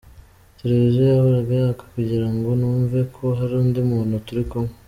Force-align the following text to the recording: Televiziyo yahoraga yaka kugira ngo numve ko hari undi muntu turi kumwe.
Televiziyo 0.59 1.01
yahoraga 1.05 1.51
yaka 1.61 1.85
kugira 1.93 2.27
ngo 2.35 2.49
numve 2.59 2.99
ko 3.15 3.25
hari 3.37 3.53
undi 3.61 3.79
muntu 3.89 4.13
turi 4.25 4.43
kumwe. 4.49 4.73